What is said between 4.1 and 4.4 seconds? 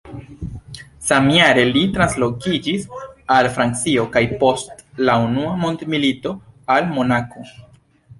kaj